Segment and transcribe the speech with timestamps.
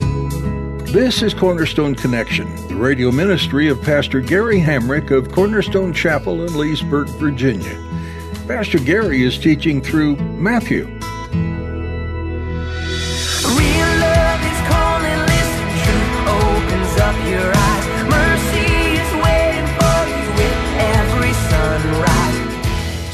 [0.00, 6.58] This is Cornerstone Connection, the radio ministry of Pastor Gary Hamrick of Cornerstone Chapel in
[6.58, 7.78] Leesburg, Virginia.
[8.48, 10.88] Pastor Gary is teaching through Matthew.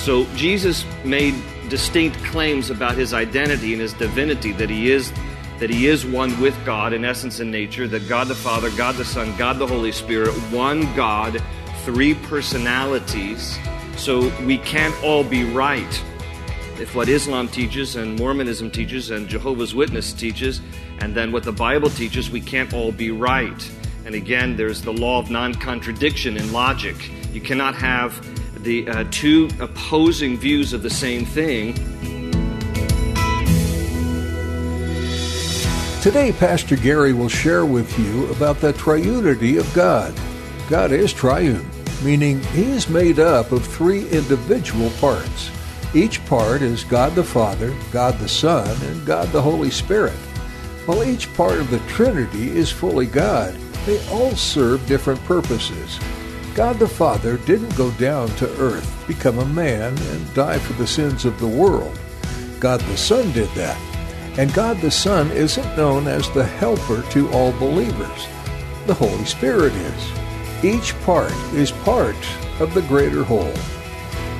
[0.06, 1.34] So Jesus made
[1.68, 5.12] distinct claims about his identity and his divinity that he is
[5.58, 8.96] that he is one with God in essence and nature, that God the Father, God
[8.96, 11.42] the Son, God the Holy Spirit, one God,
[11.84, 13.58] three personalities.
[13.96, 16.04] So we can't all be right.
[16.78, 20.60] If what Islam teaches and Mormonism teaches and Jehovah's Witness teaches,
[20.98, 23.70] and then what the Bible teaches, we can't all be right.
[24.04, 27.10] And again, there's the law of non contradiction in logic.
[27.32, 28.22] You cannot have
[28.62, 31.74] the uh, two opposing views of the same thing.
[36.06, 40.14] Today, Pastor Gary will share with you about the triunity of God.
[40.68, 41.68] God is triune,
[42.04, 45.50] meaning He is made up of three individual parts.
[45.94, 50.14] Each part is God the Father, God the Son, and God the Holy Spirit.
[50.86, 53.52] While each part of the Trinity is fully God,
[53.84, 55.98] they all serve different purposes.
[56.54, 60.86] God the Father didn't go down to earth, become a man, and die for the
[60.86, 61.98] sins of the world.
[62.60, 63.95] God the Son did that.
[64.38, 68.28] And God the Son isn't known as the helper to all believers.
[68.86, 70.64] The Holy Spirit is.
[70.64, 72.16] Each part is part
[72.60, 73.54] of the greater whole.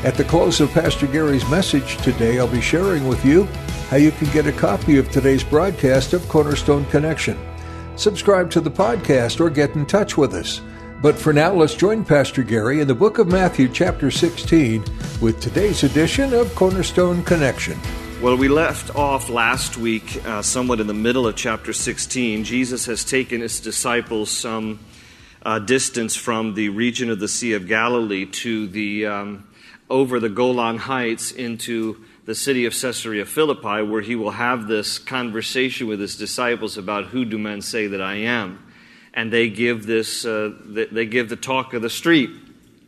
[0.05, 3.45] At the close of Pastor Gary's message today, I'll be sharing with you
[3.89, 7.39] how you can get a copy of today's broadcast of Cornerstone Connection.
[7.97, 10.61] Subscribe to the podcast or get in touch with us.
[11.01, 14.85] But for now, let's join Pastor Gary in the book of Matthew, chapter 16,
[15.21, 17.79] with today's edition of Cornerstone Connection.
[18.23, 22.45] Well, we left off last week, uh, somewhat in the middle of chapter 16.
[22.45, 24.81] Jesus has taken his disciples some
[25.43, 29.47] uh, distance from the region of the Sea of Galilee to the um,
[29.91, 34.99] over the Golan Heights into the city of Caesarea Philippi, where he will have this
[34.99, 38.65] conversation with his disciples about who do men say that I am,
[39.13, 42.31] and they give this uh, they give the talk of the street.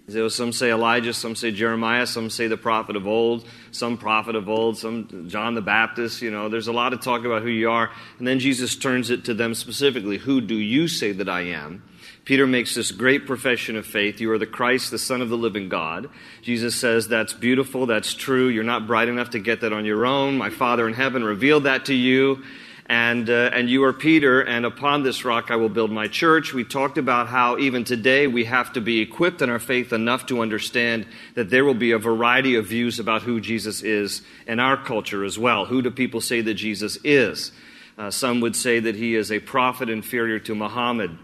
[0.08, 4.48] Some say Elijah, some say Jeremiah, some say the prophet of old, some prophet of
[4.48, 6.22] old, some John the Baptist.
[6.22, 7.90] You know, there's a lot of talk about who you are.
[8.18, 11.82] And then Jesus turns it to them specifically Who do you say that I am?
[12.24, 14.20] Peter makes this great profession of faith.
[14.20, 16.08] You are the Christ, the Son of the living God.
[16.42, 18.48] Jesus says, That's beautiful, that's true.
[18.48, 20.38] You're not bright enough to get that on your own.
[20.38, 22.42] My Father in heaven revealed that to you
[22.88, 26.54] and, uh, and you are Peter, and upon this rock I will build my church.
[26.54, 30.24] We talked about how even today we have to be equipped in our faith enough
[30.26, 34.58] to understand that there will be a variety of views about who Jesus is in
[34.58, 35.66] our culture as well.
[35.66, 37.52] Who do people say that Jesus is?
[37.98, 41.18] Uh, some would say that he is a prophet inferior to Muhammad.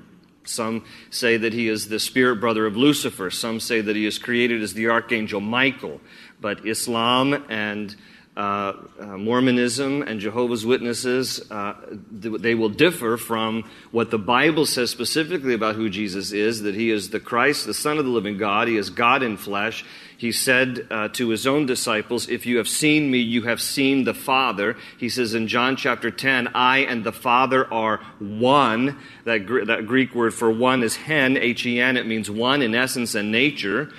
[0.44, 3.30] Some say that he is the spirit brother of Lucifer.
[3.30, 6.00] Some say that he is created as the archangel Michael.
[6.40, 7.96] But Islam and
[8.36, 11.74] uh, uh, Mormonism and Jehovah's Witnesses, uh,
[12.10, 13.62] they will differ from
[13.92, 17.74] what the Bible says specifically about who Jesus is that he is the Christ, the
[17.74, 18.66] Son of the living God.
[18.66, 19.84] He is God in flesh.
[20.16, 24.02] He said uh, to his own disciples, If you have seen me, you have seen
[24.02, 24.76] the Father.
[24.98, 28.98] He says in John chapter 10, I and the Father are one.
[29.26, 31.96] That, that Greek word for one is hen, H E N.
[31.96, 33.92] It means one in essence and nature.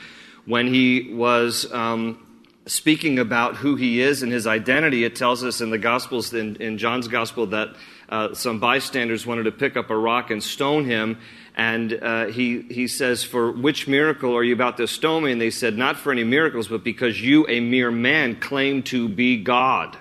[0.45, 1.71] When he was.
[1.71, 2.24] Um,
[2.67, 6.55] speaking about who he is and his identity, it tells us in the Gospels, in,
[6.57, 7.75] in John's Gospel, that
[8.09, 11.19] uh, some bystanders wanted to pick up a rock and stone him.
[11.55, 15.31] And uh, he, he says, For which miracle are you about to stone me?
[15.31, 19.07] And they said, Not for any miracles, but because you, a mere man, claim to
[19.07, 19.97] be God.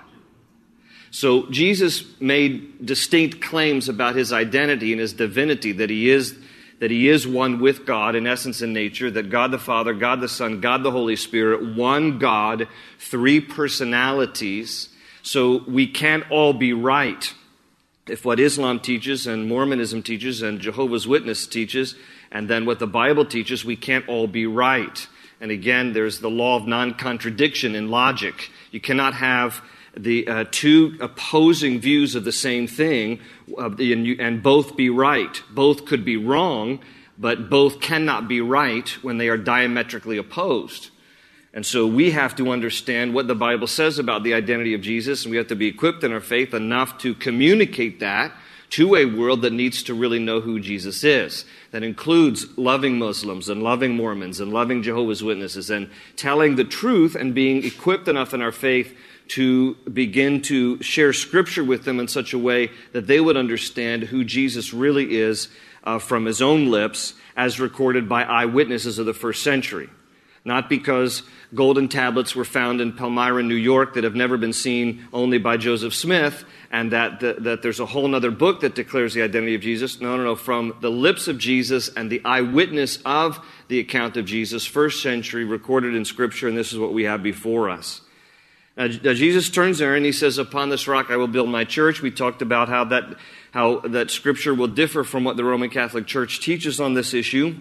[1.11, 6.37] So Jesus made distinct claims about his identity and his divinity, that he is
[6.79, 10.21] that he is one with God in essence and nature, that God the Father, God
[10.21, 12.67] the Son, God the Holy Spirit, one God,
[12.99, 14.89] three personalities.
[15.21, 17.33] So we can't all be right.
[18.07, 21.95] If what Islam teaches and Mormonism teaches and Jehovah's Witness teaches,
[22.31, 25.07] and then what the Bible teaches, we can't all be right.
[25.41, 28.51] And again, there's the law of non contradiction in logic.
[28.71, 29.61] You cannot have
[29.97, 33.19] the uh, two opposing views of the same thing
[33.57, 35.41] uh, and, you, and both be right.
[35.51, 36.79] Both could be wrong,
[37.17, 40.89] but both cannot be right when they are diametrically opposed.
[41.53, 45.23] And so we have to understand what the Bible says about the identity of Jesus,
[45.23, 48.33] and we have to be equipped in our faith enough to communicate that
[48.71, 51.45] to a world that needs to really know who Jesus is.
[51.71, 57.15] That includes loving Muslims and loving Mormons and loving Jehovah's Witnesses and telling the truth
[57.15, 58.93] and being equipped enough in our faith
[59.29, 64.03] to begin to share scripture with them in such a way that they would understand
[64.03, 65.47] who Jesus really is
[65.83, 69.89] uh, from his own lips as recorded by eyewitnesses of the first century.
[70.47, 71.23] Not because
[71.55, 75.57] golden tablets were found in Palmyra, New York, that have never been seen only by
[75.57, 79.55] Joseph Smith, and that, that, that there's a whole other book that declares the identity
[79.55, 79.99] of Jesus.
[79.99, 80.35] No, no, no.
[80.35, 85.45] From the lips of Jesus and the eyewitness of the account of Jesus, first century,
[85.45, 88.01] recorded in Scripture, and this is what we have before us.
[88.77, 92.01] Now, Jesus turns there and he says, Upon this rock I will build my church.
[92.01, 93.15] We talked about how that,
[93.51, 97.55] how that Scripture will differ from what the Roman Catholic Church teaches on this issue.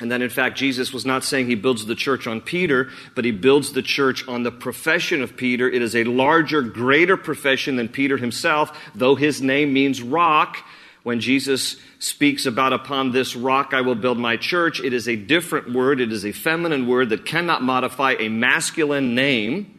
[0.00, 3.24] And that in fact, Jesus was not saying he builds the church on Peter, but
[3.24, 5.68] he builds the church on the profession of Peter.
[5.68, 10.58] It is a larger, greater profession than Peter himself, though his name means rock.
[11.02, 15.16] When Jesus speaks about upon this rock I will build my church, it is a
[15.16, 16.00] different word.
[16.00, 19.77] It is a feminine word that cannot modify a masculine name.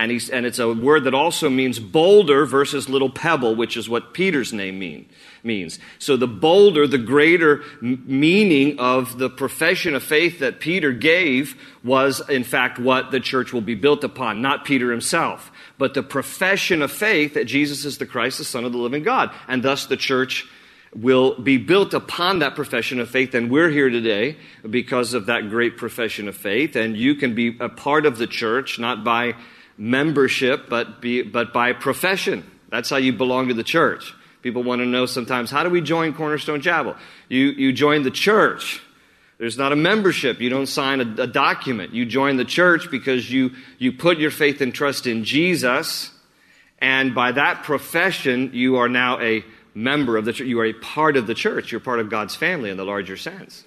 [0.00, 3.86] And, he's, and it's a word that also means boulder versus little pebble, which is
[3.86, 5.06] what Peter's name mean,
[5.44, 5.78] means.
[5.98, 11.54] So the boulder, the greater meaning of the profession of faith that Peter gave
[11.84, 16.02] was, in fact, what the church will be built upon, not Peter himself, but the
[16.02, 19.30] profession of faith that Jesus is the Christ, the Son of the living God.
[19.48, 20.48] And thus the church
[20.96, 23.34] will be built upon that profession of faith.
[23.34, 24.38] And we're here today
[24.68, 26.74] because of that great profession of faith.
[26.74, 29.34] And you can be a part of the church, not by
[29.80, 32.48] membership, but, be, but by profession.
[32.68, 34.14] That's how you belong to the church.
[34.42, 36.94] People want to know sometimes, how do we join Cornerstone Chapel?
[37.28, 38.82] You, you join the church.
[39.38, 40.38] There's not a membership.
[40.38, 41.94] You don't sign a, a document.
[41.94, 46.12] You join the church because you, you put your faith and trust in Jesus.
[46.78, 49.42] And by that profession, you are now a
[49.74, 50.46] member of the church.
[50.46, 51.72] You are a part of the church.
[51.72, 53.64] You're part of God's family in the larger sense.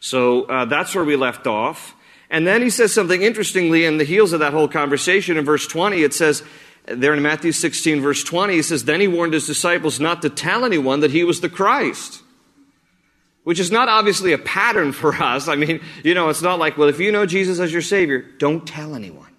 [0.00, 1.94] So uh, that's where we left off.
[2.30, 5.66] And then he says something interestingly in the heels of that whole conversation in verse
[5.66, 6.02] 20.
[6.02, 6.42] It says,
[6.86, 10.30] there in Matthew 16, verse 20, he says, Then he warned his disciples not to
[10.30, 12.22] tell anyone that he was the Christ.
[13.44, 15.48] Which is not obviously a pattern for us.
[15.48, 18.24] I mean, you know, it's not like, well, if you know Jesus as your Savior,
[18.38, 19.30] don't tell anyone.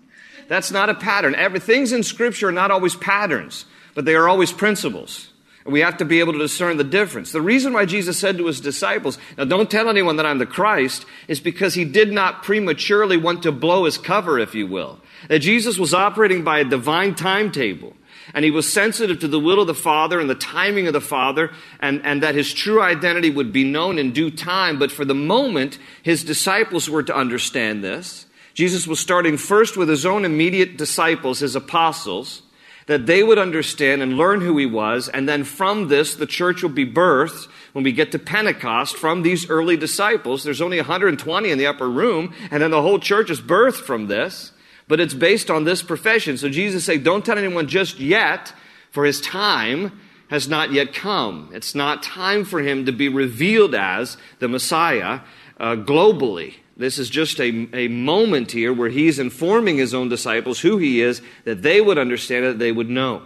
[0.48, 1.36] That's not a pattern.
[1.36, 5.31] Every, things in Scripture are not always patterns, but they are always principles.
[5.68, 7.31] We have to be able to discern the difference.
[7.31, 10.46] The reason why Jesus said to his disciples, now don't tell anyone that I'm the
[10.46, 15.00] Christ, is because he did not prematurely want to blow his cover, if you will.
[15.28, 17.94] That Jesus was operating by a divine timetable.
[18.34, 21.02] And he was sensitive to the will of the Father and the timing of the
[21.02, 24.80] Father, and, and that his true identity would be known in due time.
[24.80, 28.25] But for the moment, his disciples were to understand this.
[28.54, 32.42] Jesus was starting first with his own immediate disciples, his apostles,
[32.88, 36.63] that they would understand and learn who he was, and then from this, the church
[36.63, 40.44] will be birthed when we get to Pentecost from these early disciples.
[40.44, 44.07] There's only 120 in the upper room, and then the whole church is birthed from
[44.07, 44.54] this,
[44.88, 46.38] but it's based on this profession.
[46.38, 48.54] So Jesus said, Don't tell anyone just yet,
[48.89, 50.00] for his time
[50.30, 51.50] has not yet come.
[51.54, 55.22] It's not time for him to be revealed as the Messiah
[55.60, 56.56] uh, globally.
[56.77, 61.01] This is just a, a moment here where he's informing his own disciples who he
[61.01, 63.24] is, that they would understand it, that they would know.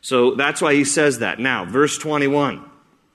[0.00, 1.38] So that's why he says that.
[1.38, 2.64] Now, verse 21.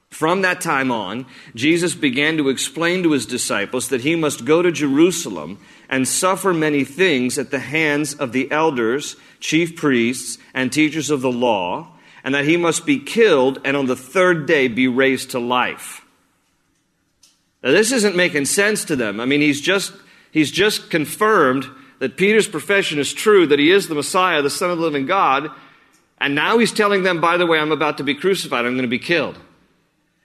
[0.09, 4.61] From that time on, Jesus began to explain to his disciples that he must go
[4.61, 5.59] to Jerusalem
[5.89, 11.19] and suffer many things at the hands of the elders, chief priests, and teachers of
[11.19, 11.91] the law,
[12.23, 16.05] and that he must be killed and on the third day be raised to life.
[17.67, 19.19] Now, this isn't making sense to them.
[19.19, 19.91] I mean, he's just,
[20.31, 21.65] he's just confirmed
[21.99, 25.05] that Peter's profession is true, that he is the Messiah, the Son of the living
[25.05, 25.51] God.
[26.17, 28.83] And now he's telling them, by the way, I'm about to be crucified, I'm going
[28.83, 29.37] to be killed.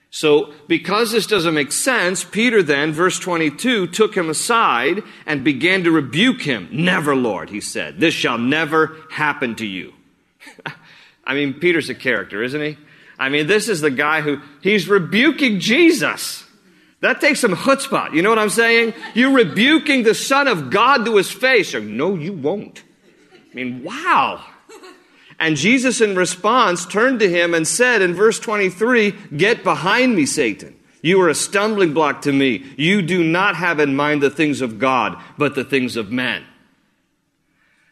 [0.09, 5.83] So, because this doesn't make sense, Peter then, verse 22, took him aside and began
[5.83, 6.69] to rebuke him.
[6.71, 7.99] Never, Lord, he said.
[7.99, 9.95] This shall never happen to you.
[11.25, 12.79] I mean, Peter's a character, isn't he?
[13.19, 16.47] I mean, this is the guy who, he's rebuking Jesus.
[17.03, 18.15] That takes some chutzpah.
[18.15, 18.95] You know what I'm saying?
[19.13, 21.75] You're rebuking the Son of God to his face.
[21.75, 22.85] or no, you won't.
[23.35, 24.43] I mean, wow.
[25.41, 30.25] And Jesus, in response, turned to him and said in verse 23 Get behind me,
[30.25, 30.79] Satan.
[31.03, 32.65] You are a stumbling block to me.
[32.77, 36.45] You do not have in mind the things of God, but the things of men.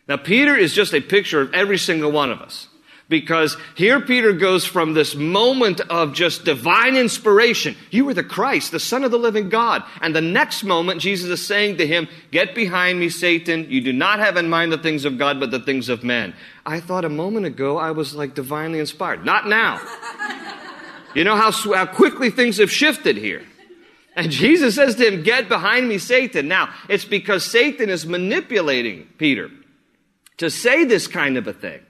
[0.06, 2.68] Now, Peter is just a picture of every single one of us.
[3.10, 7.74] Because here Peter goes from this moment of just divine inspiration.
[7.90, 9.82] You are the Christ, the Son of the living God.
[10.00, 13.66] And the next moment, Jesus is saying to him, Get behind me, Satan.
[13.68, 16.34] You do not have in mind the things of God, but the things of men.
[16.64, 19.24] I thought a moment ago I was like divinely inspired.
[19.24, 19.80] Not now.
[21.14, 23.42] you know how, how quickly things have shifted here.
[24.14, 26.46] And Jesus says to him, Get behind me, Satan.
[26.46, 29.50] Now, it's because Satan is manipulating Peter
[30.36, 31.80] to say this kind of a thing.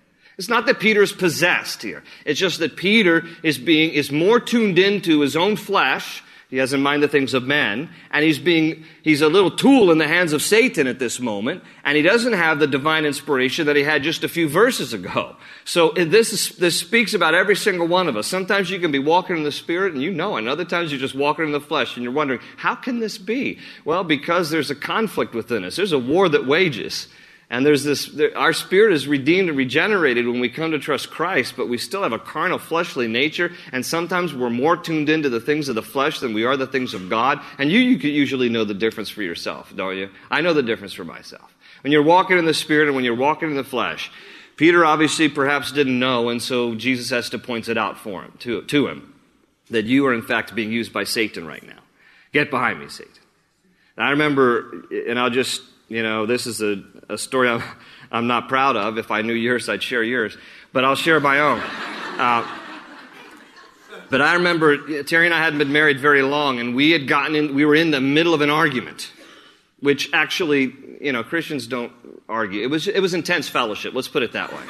[0.40, 2.02] It's not that Peter is possessed here.
[2.24, 6.22] It's just that Peter is being, is more tuned into his own flesh.
[6.48, 9.90] He has in mind the things of men, and he's being, he's a little tool
[9.90, 13.66] in the hands of Satan at this moment, and he doesn't have the divine inspiration
[13.66, 15.36] that he had just a few verses ago.
[15.66, 18.26] So eh, this is, this speaks about every single one of us.
[18.26, 20.98] Sometimes you can be walking in the spirit and you know, and other times you're
[20.98, 23.58] just walking in the flesh and you're wondering, how can this be?
[23.84, 25.76] Well, because there's a conflict within us.
[25.76, 27.08] There's a war that wages.
[27.52, 31.10] And there's this, there, our spirit is redeemed and regenerated when we come to trust
[31.10, 35.28] Christ, but we still have a carnal, fleshly nature, and sometimes we're more tuned into
[35.28, 37.40] the things of the flesh than we are the things of God.
[37.58, 40.10] And you, you usually know the difference for yourself, don't you?
[40.30, 41.52] I know the difference for myself.
[41.82, 44.12] When you're walking in the spirit and when you're walking in the flesh,
[44.56, 48.32] Peter obviously perhaps didn't know, and so Jesus has to point it out for him,
[48.40, 49.12] to, to him,
[49.70, 51.80] that you are in fact being used by Satan right now.
[52.32, 53.12] Get behind me, Satan.
[53.96, 57.62] And I remember, and I'll just you know, this is a, a story I'm,
[58.12, 58.96] I'm not proud of.
[58.96, 60.38] If I knew yours, I'd share yours.
[60.72, 61.60] But I'll share my own.
[62.16, 62.46] Uh,
[64.08, 67.34] but I remember Terry and I hadn't been married very long, and we had gotten
[67.34, 69.12] in, we were in the middle of an argument,
[69.80, 71.92] which actually, you know, Christians don't
[72.28, 72.62] argue.
[72.62, 74.62] It was, it was intense fellowship, let's put it that way.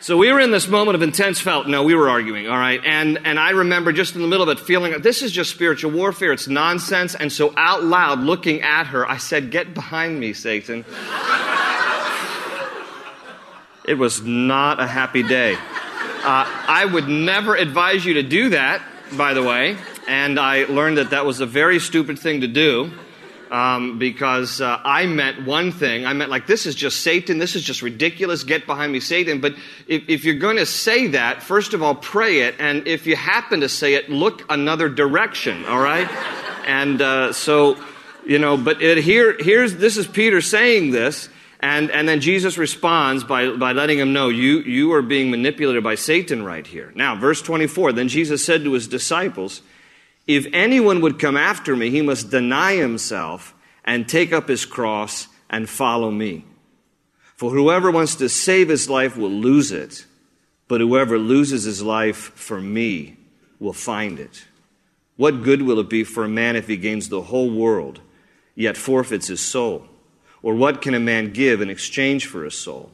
[0.00, 1.66] So we were in this moment of intense felt.
[1.66, 2.80] No, we were arguing, all right?
[2.84, 5.90] And, and I remember just in the middle of it feeling, this is just spiritual
[5.90, 6.32] warfare.
[6.32, 7.14] It's nonsense.
[7.14, 10.84] And so out loud, looking at her, I said, get behind me, Satan.
[13.88, 15.54] it was not a happy day.
[15.54, 18.82] Uh, I would never advise you to do that,
[19.16, 19.78] by the way.
[20.06, 22.92] And I learned that that was a very stupid thing to do
[23.50, 26.06] um, because uh, I meant one thing.
[26.06, 27.38] I meant like, this is just Satan.
[27.38, 28.44] This is just ridiculous.
[28.44, 29.40] Get behind me, Satan.
[29.40, 29.54] But
[29.86, 32.56] if, if, you're going to say that, first of all, pray it.
[32.58, 36.08] And if you happen to say it, look another direction, all right?
[36.66, 37.78] and uh, so,
[38.26, 41.28] you know, but it, here, here's, this is Peter saying this.
[41.60, 45.82] And, and then Jesus responds by, by letting him know, you, you are being manipulated
[45.82, 46.92] by Satan right here.
[46.94, 49.62] Now, verse 24 Then Jesus said to his disciples,
[50.26, 53.54] if anyone would come after me, he must deny himself
[53.84, 56.44] and take up his cross and follow me.
[57.36, 60.06] For whoever wants to save his life will lose it,
[60.68, 63.16] but whoever loses his life for me
[63.60, 64.44] will find it.
[65.16, 68.00] What good will it be for a man if he gains the whole world,
[68.54, 69.86] yet forfeits his soul?
[70.42, 72.90] Or what can a man give in exchange for his soul?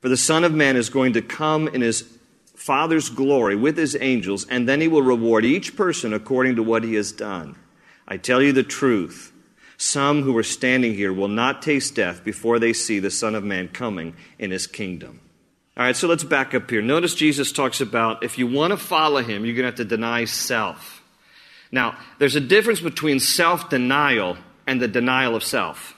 [0.00, 2.18] For the Son of Man is going to come in his
[2.62, 6.84] Father's glory with his angels, and then he will reward each person according to what
[6.84, 7.56] he has done.
[8.06, 9.32] I tell you the truth.
[9.78, 13.42] Some who are standing here will not taste death before they see the Son of
[13.42, 15.18] Man coming in his kingdom.
[15.76, 16.80] All right, so let's back up here.
[16.80, 19.84] Notice Jesus talks about if you want to follow him, you're going to have to
[19.84, 21.02] deny self.
[21.72, 24.36] Now, there's a difference between self denial
[24.68, 25.96] and the denial of self.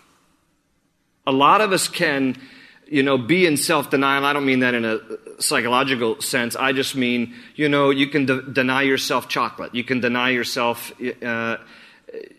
[1.27, 2.41] A lot of us can
[2.87, 4.25] you know, be in self denial.
[4.25, 4.99] I don't mean that in a
[5.39, 6.57] psychological sense.
[6.57, 9.75] I just mean, you know, you can de- deny yourself chocolate.
[9.75, 11.57] You can deny yourself, uh,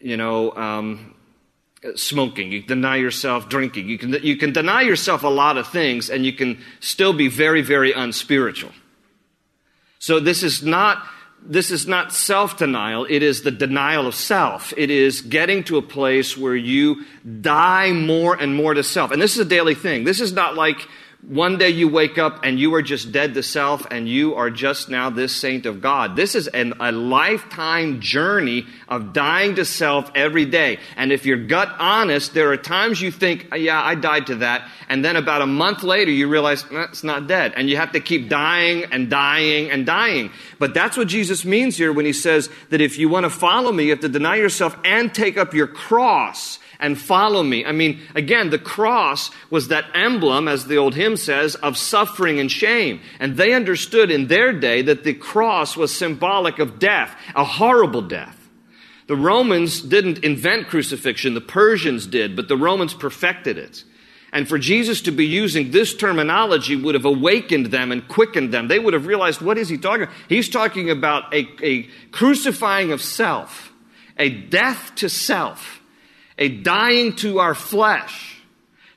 [0.02, 1.16] you know, um,
[1.96, 2.52] smoking.
[2.52, 3.90] You can deny yourself drinking.
[3.90, 7.28] You can, you can deny yourself a lot of things and you can still be
[7.28, 8.72] very, very unspiritual.
[10.00, 11.06] So this is not
[11.46, 14.74] this is not self denial, it is the denial of self.
[14.78, 17.06] It is getting to a place where you
[17.42, 19.12] die more and more to self.
[19.12, 20.04] And this is a daily thing.
[20.04, 20.88] This is not like
[21.28, 24.52] one day you wake up and you are just dead to self and you are
[24.52, 26.16] just now this saint of God.
[26.16, 30.78] This is an, a lifetime journey of dying to self every day.
[30.96, 34.70] And if you're gut honest, there are times you think, yeah, I died to that.
[34.88, 37.54] And then about a month later, you realize eh, it's not dead.
[37.56, 40.32] And you have to keep dying and dying and dying.
[40.60, 43.72] But that's what Jesus means here when he says that if you want to follow
[43.72, 47.66] me, you have to deny yourself and take up your cross and follow me.
[47.66, 52.40] I mean, again, the cross was that emblem, as the old hymn says, of suffering
[52.40, 53.02] and shame.
[53.20, 58.04] And they understood in their day that the cross was symbolic of death, a horrible
[58.04, 58.38] death.
[59.08, 63.84] The Romans didn't invent crucifixion, the Persians did, but the Romans perfected it.
[64.32, 68.68] And for Jesus to be using this terminology would have awakened them and quickened them.
[68.68, 70.16] They would have realized, what is he talking about?
[70.30, 73.74] He's talking about a, a crucifying of self,
[74.20, 75.82] a death to self
[76.38, 78.32] a dying to our flesh.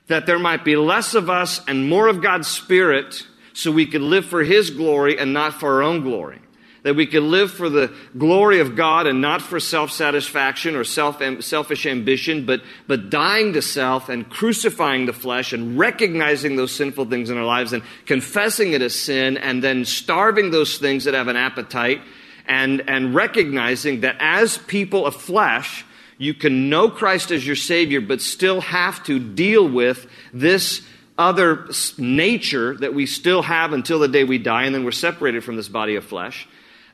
[0.07, 4.01] that there might be less of us and more of God's Spirit so we could
[4.01, 6.39] live for His glory and not for our own glory.
[6.81, 10.83] That we could live for the glory of God and not for self satisfaction or
[10.83, 16.73] self, selfish ambition, but, but dying to self and crucifying the flesh and recognizing those
[16.73, 21.03] sinful things in our lives and confessing it as sin and then starving those things
[21.03, 22.01] that have an appetite
[22.47, 25.85] and, and recognizing that as people of flesh,
[26.19, 30.85] you can know Christ as your Savior, but still have to deal with this
[31.17, 35.45] other nature that we still have until the day we die, and then we're separated
[35.45, 36.47] from this body of flesh,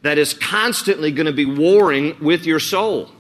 [0.03, 3.11] that is constantly going to be warring with your soul.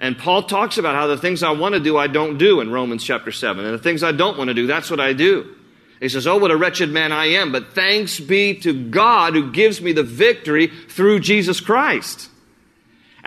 [0.00, 2.70] And Paul talks about how the things I want to do, I don't do in
[2.70, 3.64] Romans chapter 7.
[3.64, 5.54] And the things I don't want to do, that's what I do.
[6.00, 9.50] He says, Oh, what a wretched man I am, but thanks be to God who
[9.50, 12.30] gives me the victory through Jesus Christ.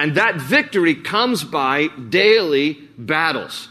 [0.01, 3.69] And that victory comes by daily battles.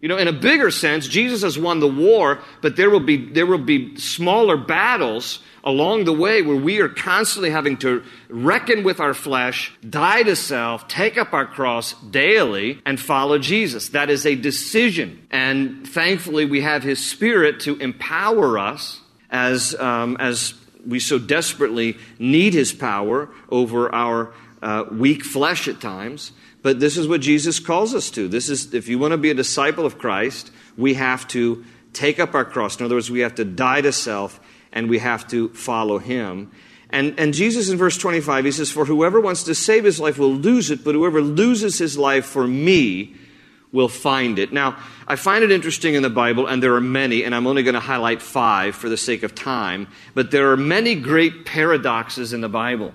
[0.00, 3.30] You know, in a bigger sense, Jesus has won the war, but there will be,
[3.30, 8.82] there will be smaller battles along the way where we are constantly having to reckon
[8.82, 13.90] with our flesh, die to self, take up our cross daily, and follow Jesus.
[13.90, 15.28] That is a decision.
[15.30, 20.54] And thankfully, we have His Spirit to empower us as, um, as
[20.84, 26.32] we so desperately need His power over our uh, weak flesh at times.
[26.62, 28.26] But this is what Jesus calls us to.
[28.26, 32.18] This is, if you want to be a disciple of Christ, we have to take
[32.18, 32.78] up our cross.
[32.80, 34.40] In other words, we have to die to self
[34.72, 36.50] and we have to follow him.
[36.88, 40.18] And, and Jesus in verse 25, he says, For whoever wants to save his life
[40.18, 43.14] will lose it, but whoever loses his life for me
[43.70, 44.52] will find it.
[44.52, 47.64] Now, I find it interesting in the Bible, and there are many, and I'm only
[47.64, 52.32] going to highlight five for the sake of time, but there are many great paradoxes
[52.32, 52.94] in the Bible.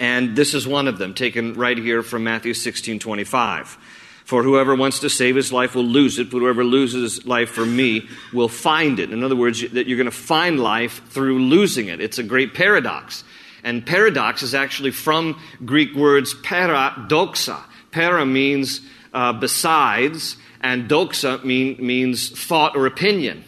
[0.00, 3.78] And this is one of them, taken right here from Matthew 16 25.
[4.24, 7.50] For whoever wants to save his life will lose it, but whoever loses his life
[7.50, 9.12] for me will find it.
[9.12, 12.00] In other words, that you're going to find life through losing it.
[12.00, 13.24] It's a great paradox.
[13.62, 17.62] And paradox is actually from Greek words paradoxa.
[17.90, 18.80] Para means
[19.12, 23.44] uh, besides, and doxa mean, means thought or opinion.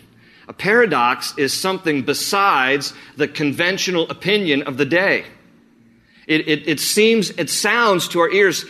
[0.49, 5.25] A paradox is something besides the conventional opinion of the day.
[6.27, 8.65] It, it, it seems, it sounds to our ears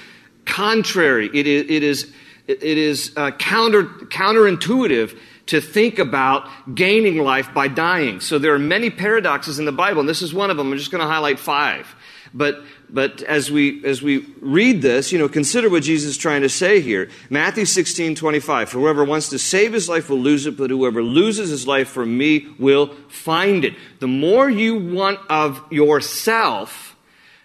[0.44, 1.30] contrary.
[1.32, 2.12] It is, it is,
[2.46, 8.20] it is uh, counter, counterintuitive to think about gaining life by dying.
[8.20, 10.72] So there are many paradoxes in the Bible, and this is one of them.
[10.72, 11.94] I'm just going to highlight five.
[12.34, 16.42] But, but as we, as we read this, you know, consider what Jesus is trying
[16.42, 17.10] to say here.
[17.28, 18.70] Matthew 16, 25.
[18.70, 21.88] For whoever wants to save his life will lose it, but whoever loses his life
[21.88, 23.74] for me will find it.
[23.98, 26.91] The more you want of yourself,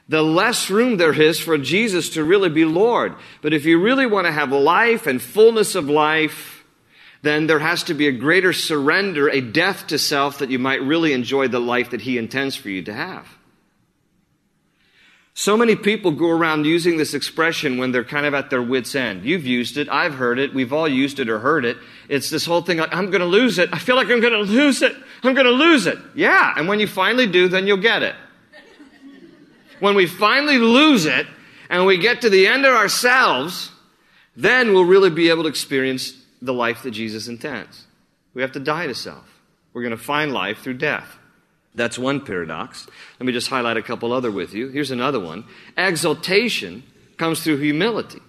[0.10, 3.16] the less room there is for Jesus to really be Lord.
[3.42, 6.64] But if you really want to have life and fullness of life,
[7.24, 10.82] then there has to be a greater surrender, a death to self that you might
[10.82, 13.28] really enjoy the life that He intends for you to have.
[15.34, 18.96] So many people go around using this expression when they're kind of at their wits'
[18.96, 19.24] end.
[19.24, 21.78] You've used it, I've heard it, we've all used it or heard it.
[22.08, 23.70] It's this whole thing like, I'm going to lose it.
[23.72, 24.96] I feel like I'm going to lose it.
[25.22, 26.00] I'm going to lose it.
[26.16, 28.16] Yeah, and when you finally do, then you'll get it
[29.80, 31.28] when we finally lose it
[31.70, 33.72] and we get to the end of ourselves,
[34.36, 37.86] then we'll really be able to experience the life that Jesus intends.
[38.34, 39.42] We have to die to self.
[39.74, 41.18] We're going to find life through death.
[41.76, 42.88] That's one paradox.
[43.20, 44.70] Let me just highlight a couple other with you.
[44.70, 45.46] Here's another one.
[45.78, 46.84] Exaltation
[47.18, 48.20] comes through humility.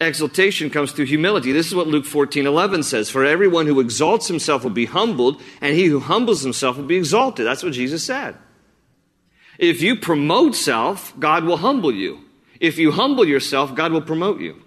[0.00, 1.52] Exaltation comes through humility.
[1.52, 3.10] This is what Luke 14 11 says.
[3.10, 6.96] For everyone who exalts himself will be humbled, and he who humbles himself will be
[6.96, 7.46] exalted.
[7.46, 8.36] That's what Jesus said.
[9.60, 12.24] If you promote self, God will humble you.
[12.60, 14.62] If you humble yourself, God will promote you.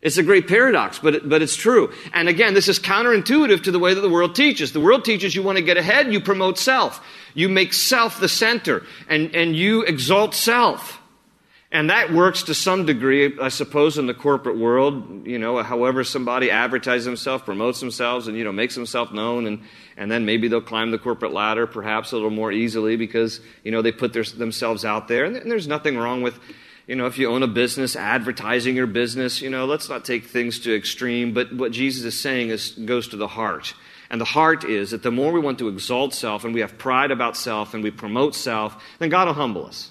[0.00, 1.92] It's a great paradox, but, it, but it's true.
[2.14, 4.72] And again, this is counterintuitive to the way that the world teaches.
[4.72, 7.04] The world teaches you want to get ahead, you promote self.
[7.34, 10.97] You make self the center, and, and you exalt self.
[11.70, 15.26] And that works to some degree, I suppose, in the corporate world.
[15.26, 19.60] You know, however somebody advertises himself, promotes themselves, and, you know, makes himself known, and,
[19.96, 23.70] and then maybe they'll climb the corporate ladder perhaps a little more easily because, you
[23.70, 25.26] know, they put their, themselves out there.
[25.26, 26.40] And, and there's nothing wrong with,
[26.86, 30.24] you know, if you own a business, advertising your business, you know, let's not take
[30.24, 31.34] things to extreme.
[31.34, 33.74] But what Jesus is saying is, goes to the heart.
[34.08, 36.78] And the heart is that the more we want to exalt self and we have
[36.78, 39.90] pride about self and we promote self, then God will humble us.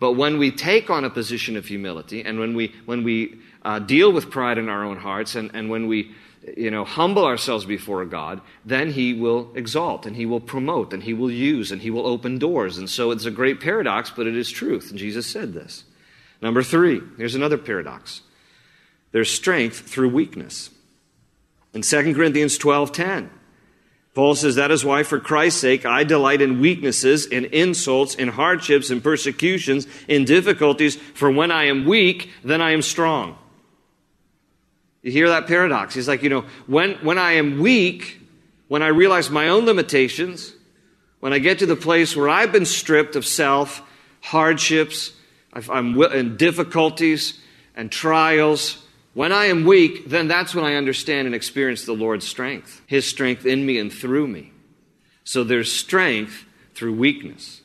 [0.00, 3.80] But when we take on a position of humility and when we, when we uh,
[3.80, 6.14] deal with pride in our own hearts and, and when we
[6.56, 11.02] you know, humble ourselves before God, then He will exalt and He will promote and
[11.02, 12.78] He will use and He will open doors.
[12.78, 14.90] And so it's a great paradox, but it is truth.
[14.90, 15.84] And Jesus said this.
[16.40, 18.22] Number three, here's another paradox
[19.10, 20.70] there's strength through weakness.
[21.72, 23.30] In 2 Corinthians 12:10,
[24.18, 28.26] Paul says, That is why, for Christ's sake, I delight in weaknesses, in insults, in
[28.26, 33.38] hardships, in persecutions, in difficulties, for when I am weak, then I am strong.
[35.02, 35.94] You hear that paradox?
[35.94, 38.20] He's like, you know, when, when I am weak,
[38.66, 40.52] when I realize my own limitations,
[41.20, 43.80] when I get to the place where I've been stripped of self,
[44.20, 45.12] hardships,
[45.52, 47.40] I'm in difficulties
[47.76, 48.84] and trials,
[49.18, 53.04] when I am weak, then that's when I understand and experience the Lord's strength, His
[53.04, 54.52] strength in me and through me.
[55.24, 56.44] So there's strength
[56.76, 57.60] through weakness.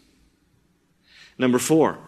[1.38, 2.00] Number four,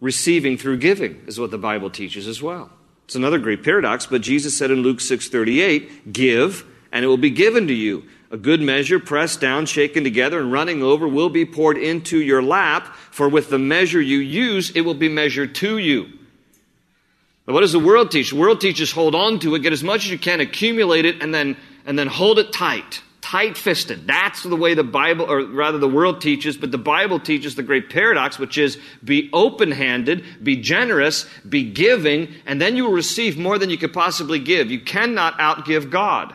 [0.00, 2.68] receiving through giving is what the Bible teaches as well.
[3.04, 7.30] It's another great paradox, but Jesus said in Luke 6:38, "Give, and it will be
[7.30, 8.02] given to you.
[8.32, 12.42] A good measure, pressed down, shaken together, and running over, will be poured into your
[12.42, 12.96] lap.
[13.12, 16.17] For with the measure you use, it will be measured to you."
[17.48, 18.28] But what does the world teach?
[18.28, 21.22] The world teaches hold on to it, get as much as you can, accumulate it,
[21.22, 21.56] and then
[21.86, 24.06] and then hold it tight tight fisted.
[24.06, 27.62] That's the way the Bible, or rather the world teaches, but the Bible teaches the
[27.62, 32.92] great paradox, which is be open handed, be generous, be giving, and then you will
[32.92, 34.70] receive more than you could possibly give.
[34.70, 36.34] You cannot outgive God.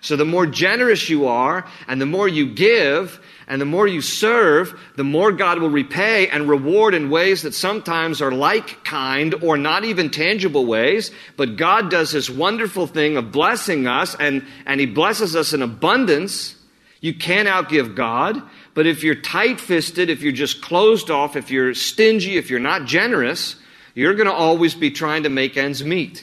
[0.00, 4.02] So the more generous you are, and the more you give, and the more you
[4.02, 9.34] serve, the more God will repay and reward in ways that sometimes are like kind
[9.42, 11.10] or not even tangible ways.
[11.38, 15.62] But God does this wonderful thing of blessing us, and, and He blesses us in
[15.62, 16.56] abundance.
[17.00, 18.42] You can't outgive God.
[18.74, 22.60] But if you're tight fisted, if you're just closed off, if you're stingy, if you're
[22.60, 23.56] not generous,
[23.94, 26.22] you're going to always be trying to make ends meet.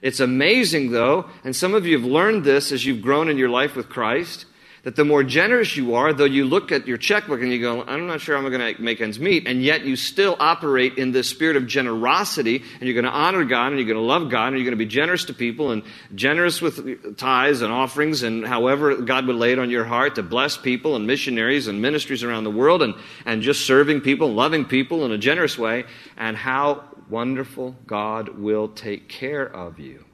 [0.00, 3.50] It's amazing, though, and some of you have learned this as you've grown in your
[3.50, 4.46] life with Christ
[4.86, 7.82] that the more generous you are, though you look at your checkbook and you go,
[7.82, 11.10] I'm not sure I'm going to make ends meet, and yet you still operate in
[11.10, 14.30] this spirit of generosity, and you're going to honor God, and you're going to love
[14.30, 15.82] God, and you're going to be generous to people, and
[16.14, 20.22] generous with tithes and offerings, and however God would lay it on your heart to
[20.22, 22.94] bless people and missionaries and ministries around the world, and,
[23.24, 25.82] and just serving people, loving people in a generous way,
[26.16, 30.04] and how wonderful God will take care of you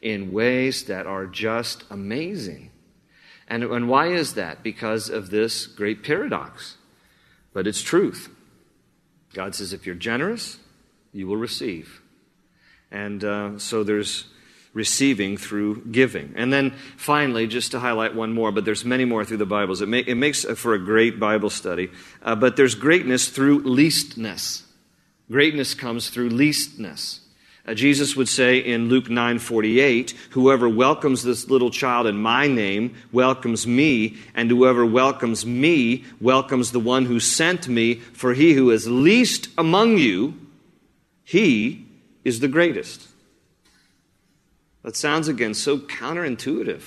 [0.00, 2.70] in ways that are just amazing.
[3.48, 4.62] And, and why is that?
[4.62, 6.76] Because of this great paradox.
[7.52, 8.28] But it's truth.
[9.34, 10.58] God says, if you're generous,
[11.12, 12.02] you will receive.
[12.90, 14.24] And uh, so there's
[14.72, 16.34] receiving through giving.
[16.36, 19.80] And then finally, just to highlight one more, but there's many more through the Bibles.
[19.80, 21.90] It, it makes for a great Bible study.
[22.22, 24.64] Uh, but there's greatness through leastness.
[25.30, 27.20] Greatness comes through leastness.
[27.66, 32.94] Uh, Jesus would say in Luke 9:48, "Whoever welcomes this little child in my name
[33.10, 38.70] welcomes me, and whoever welcomes me welcomes the one who sent me, for he who
[38.70, 40.34] is least among you,
[41.24, 41.84] he
[42.24, 43.08] is the greatest."
[44.86, 46.82] That sounds again so counterintuitive.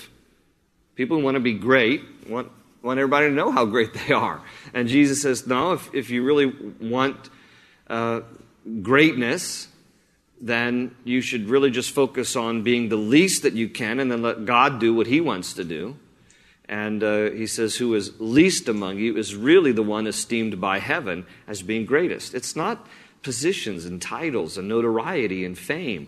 [0.96, 2.50] People want to be great, want,
[2.82, 4.42] want everybody to know how great they are.
[4.74, 6.46] And Jesus says, no, if, if you really
[6.80, 7.30] want
[7.90, 8.22] uh,
[8.82, 9.68] greatness,
[10.42, 14.22] then you should really just focus on being the least that you can and then
[14.22, 15.98] let God do what He wants to do.
[16.70, 20.80] And uh, he says, Who is least among you is really the one esteemed by
[20.80, 22.36] heaven as being greatest.
[22.36, 22.88] It's not
[23.24, 26.08] positions and titles and notoriety and fame.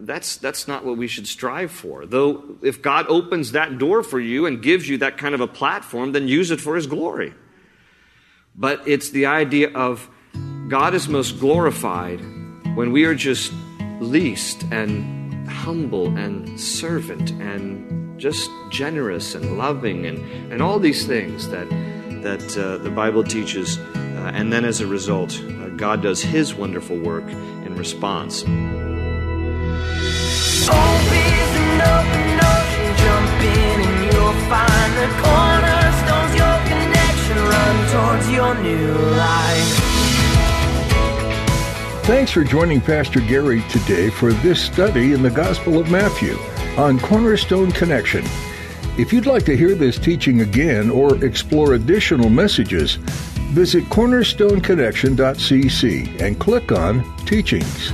[0.00, 2.06] That's, that's not what we should strive for.
[2.06, 5.46] Though, if God opens that door for you and gives you that kind of a
[5.46, 7.34] platform, then use it for His glory.
[8.54, 10.08] But it's the idea of
[10.68, 12.20] God is most glorified
[12.74, 13.52] when we are just
[14.00, 20.18] least and humble and servant and just generous and loving and,
[20.52, 21.68] and all these things that,
[22.22, 23.78] that uh, the Bible teaches.
[23.78, 28.44] Uh, and then as a result, uh, God does His wonderful work in response.
[37.94, 39.83] towards your new life.
[42.04, 46.36] Thanks for joining Pastor Gary today for this study in the Gospel of Matthew
[46.76, 48.22] on Cornerstone Connection.
[48.98, 52.96] If you'd like to hear this teaching again or explore additional messages,
[53.54, 57.90] visit cornerstoneconnection.cc and click on Teachings.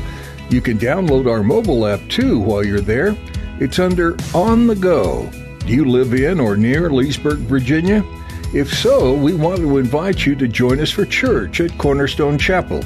[0.50, 3.16] You can download our mobile app too while you're there.
[3.60, 5.30] It's under On the Go.
[5.60, 8.04] Do you live in or near Leesburg, Virginia?
[8.52, 12.82] If so, we want to invite you to join us for church at Cornerstone Chapel.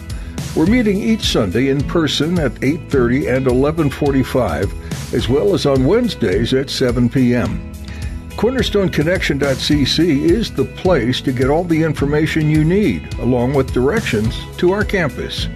[0.57, 6.55] We're meeting each Sunday in person at 8:30 and 11:45, as well as on Wednesdays
[6.55, 7.73] at 7 p.m.
[8.37, 14.71] CornerstoneConnection.cc is the place to get all the information you need, along with directions to
[14.71, 15.49] our campus.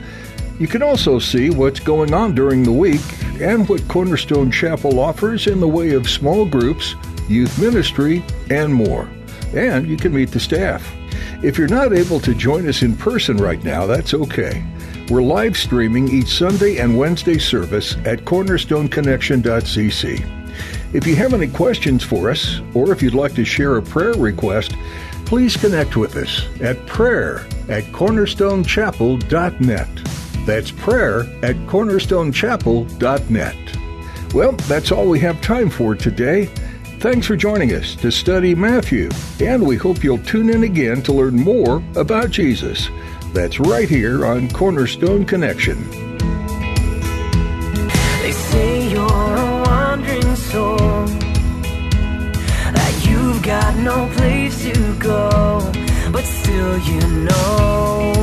[0.58, 3.02] You can also see what's going on during the week
[3.40, 6.96] and what Cornerstone Chapel offers in the way of small groups,
[7.28, 9.08] youth ministry, and more.
[9.54, 10.92] And you can meet the staff.
[11.40, 14.64] If you're not able to join us in person right now, that's okay.
[15.10, 20.94] We're live streaming each Sunday and Wednesday service at cornerstoneconnection.cc.
[20.94, 24.12] If you have any questions for us, or if you'd like to share a prayer
[24.12, 24.74] request,
[25.24, 29.88] please connect with us at prayer at cornerstonechapel.net.
[30.44, 34.34] That's prayer at cornerstonechapel.net.
[34.34, 36.50] Well, that's all we have time for today.
[37.00, 39.08] Thanks for joining us to study Matthew,
[39.40, 42.90] and we hope you'll tune in again to learn more about Jesus.
[43.32, 45.88] That's right here on Cornerstone Connection.
[48.22, 50.76] They say you're a wandering soul,
[52.74, 55.72] that you've got no place to go,
[56.10, 58.17] but still you know